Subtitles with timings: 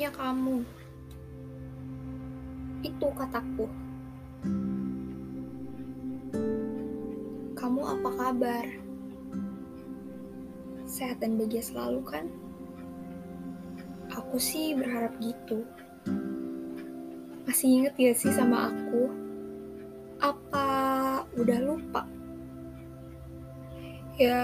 [0.00, 0.64] hanya kamu.
[2.80, 3.68] Itu kataku.
[7.52, 8.64] Kamu apa kabar?
[10.88, 12.32] Sehat dan bahagia selalu kan?
[14.16, 15.68] Aku sih berharap gitu.
[17.44, 19.04] Masih inget gak sih sama aku?
[20.16, 20.64] Apa
[21.36, 22.08] udah lupa?
[24.16, 24.40] Ya,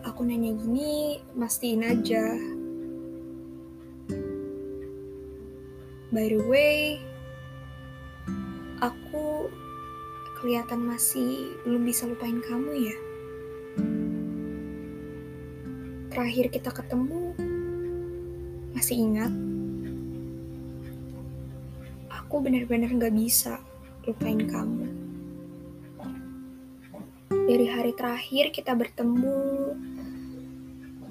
[0.00, 2.54] aku nanya gini, mastiin aja.
[6.14, 7.02] By the way,
[8.78, 9.50] aku
[10.38, 12.96] kelihatan masih belum bisa lupain kamu ya.
[16.14, 17.34] Terakhir kita ketemu,
[18.78, 19.34] masih ingat?
[22.22, 23.58] Aku benar-benar gak bisa
[24.06, 24.86] lupain kamu.
[27.26, 29.74] Dari hari terakhir kita bertemu,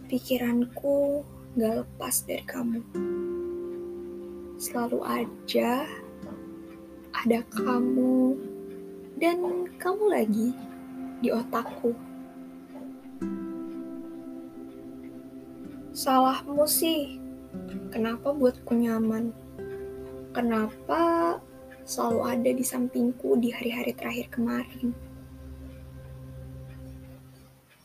[0.07, 1.27] pikiranku
[1.59, 2.79] gak lepas dari kamu.
[4.63, 5.83] Selalu aja
[7.11, 8.39] ada kamu
[9.19, 10.55] dan kamu lagi
[11.19, 11.91] di otakku.
[15.91, 17.19] Salahmu sih,
[17.91, 19.35] kenapa buatku nyaman?
[20.31, 21.43] Kenapa
[21.83, 24.95] selalu ada di sampingku di hari-hari terakhir kemarin?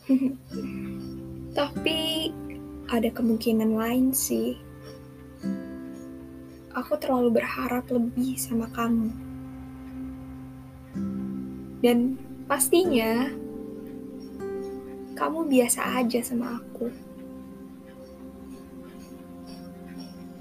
[1.58, 2.30] Tapi
[2.86, 4.67] ada kemungkinan lain sih.
[6.76, 9.08] Aku terlalu berharap lebih sama kamu.
[11.80, 13.30] Dan pastinya
[15.14, 16.90] kamu biasa aja sama aku.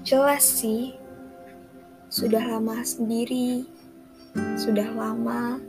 [0.04, 0.96] Jelas sih,
[2.08, 3.68] sudah lama sendiri,
[4.56, 5.60] sudah lama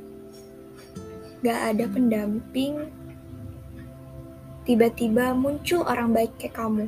[1.40, 2.92] gak ada pendamping
[4.68, 6.86] tiba-tiba muncul orang baik kayak kamu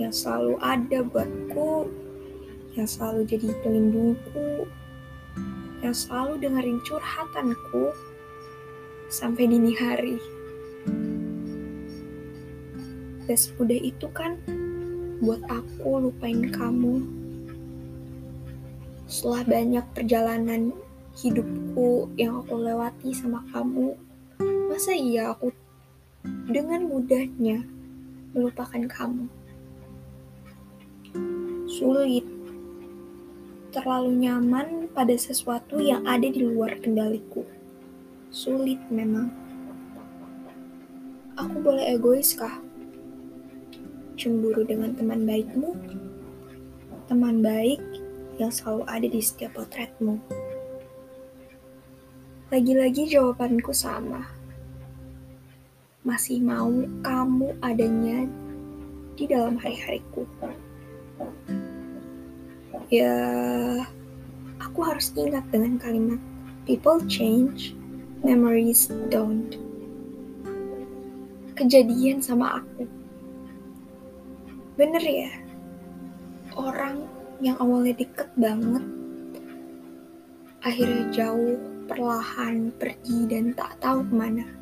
[0.00, 1.90] yang selalu ada buatku,
[2.80, 4.64] yang selalu jadi pelindungku,
[5.84, 7.92] yang selalu dengerin curhatanku
[9.12, 10.16] sampai dini hari.
[13.28, 14.40] Dan semudah itu kan
[15.20, 17.04] buat aku lupain kamu.
[19.04, 20.72] Setelah banyak perjalanan
[21.20, 23.92] hidupku yang aku lewati sama kamu,
[24.72, 25.52] masa iya aku
[26.48, 27.60] dengan mudahnya
[28.32, 29.28] melupakan kamu.
[31.68, 32.39] Sulit,
[33.70, 37.46] terlalu nyaman pada sesuatu yang ada di luar kendaliku.
[38.34, 39.30] Sulit memang.
[41.38, 42.58] Aku boleh egois kah?
[44.18, 45.72] Cemburu dengan teman baikmu?
[47.06, 47.80] Teman baik
[48.36, 50.20] yang selalu ada di setiap potretmu.
[52.50, 54.26] Lagi-lagi jawabanku sama
[56.00, 56.72] masih mau
[57.04, 58.24] kamu adanya
[59.14, 60.24] di dalam hari-hariku.
[62.90, 63.16] Ya,
[64.58, 66.18] aku harus ingat dengan kalimat
[66.66, 67.78] people change,
[68.26, 69.54] memories don't.
[71.54, 72.90] Kejadian sama aku.
[74.74, 75.30] Bener ya,
[76.58, 77.06] orang
[77.38, 78.82] yang awalnya deket banget,
[80.66, 84.60] akhirnya jauh, perlahan pergi dan tak tahu ke mana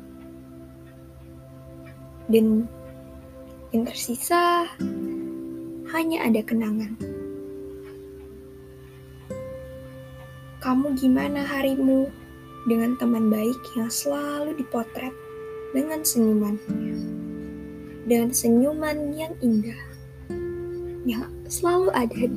[2.29, 2.69] dan
[3.73, 4.69] yang tersisa
[5.89, 6.93] hanya ada kenangan.
[10.69, 12.13] Kamu gimana harimu
[12.69, 15.09] dengan teman baik yang selalu dipotret
[15.73, 16.61] dengan senyuman?
[18.05, 19.81] Dan senyuman yang indah
[21.09, 22.29] yang selalu ada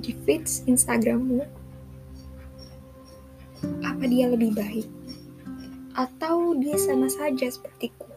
[0.00, 1.44] di feeds Instagrammu.
[3.84, 4.88] Apa dia lebih baik?
[5.92, 8.08] Atau dia sama saja sepertiku?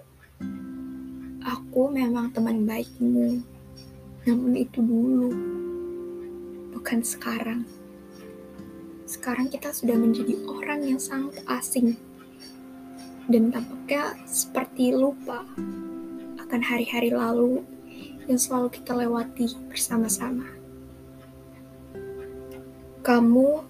[1.44, 3.44] Aku memang teman baikmu,
[4.24, 5.36] namun itu dulu,
[6.72, 7.68] bukan sekarang.
[9.24, 11.96] Sekarang kita sudah menjadi orang yang sangat asing,
[13.32, 15.48] dan tampaknya seperti lupa
[16.44, 17.64] akan hari-hari lalu
[18.28, 20.44] yang selalu kita lewati bersama-sama.
[23.00, 23.64] Kamu,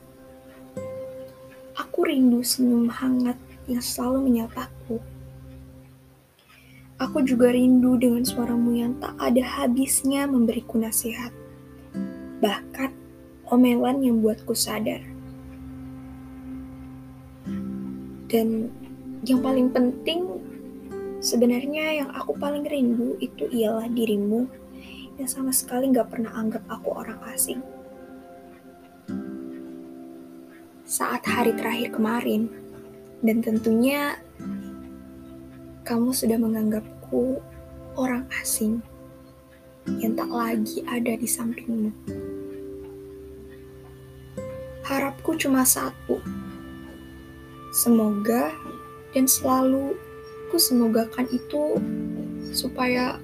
[1.78, 3.38] aku rindu senyum hangat
[3.70, 4.98] yang selalu menyapaku
[6.98, 11.30] Aku juga rindu dengan suaramu yang tak ada habisnya memberiku nasihat.
[12.42, 12.90] Bahkan
[13.54, 15.13] omelan yang buatku sadar.
[18.34, 18.74] Dan
[19.22, 20.42] yang paling penting
[21.22, 24.50] sebenarnya yang aku paling rindu itu ialah dirimu
[25.22, 27.62] yang sama sekali gak pernah anggap aku orang asing.
[30.82, 32.50] Saat hari terakhir kemarin,
[33.24, 34.20] dan tentunya
[35.88, 37.40] kamu sudah menganggapku
[37.96, 38.82] orang asing.
[40.00, 41.92] yang tak lagi ada di sampingmu.
[44.88, 46.24] Harapku cuma satu.
[47.74, 48.54] Semoga
[49.18, 49.98] dan selalu
[50.54, 51.82] ku semogakan itu
[52.54, 53.18] supaya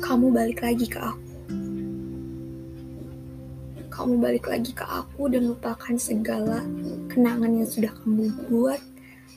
[0.00, 1.28] kamu balik lagi ke aku.
[3.92, 6.64] Kamu balik lagi ke aku dan lupakan segala
[7.12, 8.80] kenangan yang sudah kamu buat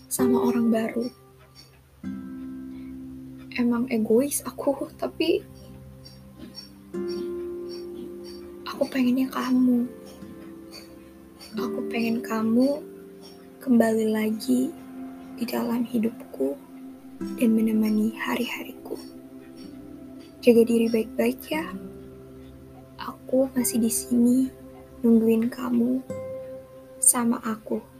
[0.08, 1.06] sama orang baru.
[3.60, 5.44] Emang egois aku, tapi
[8.64, 9.84] aku pengennya kamu.
[11.54, 12.82] Aku pengen kamu
[13.62, 14.74] kembali lagi
[15.38, 16.58] di dalam hidupku
[17.38, 18.98] dan menemani hari-hariku.
[20.42, 21.62] Jaga diri baik-baik ya.
[22.98, 24.50] Aku masih di sini
[25.06, 26.02] nungguin kamu
[26.98, 27.93] sama aku.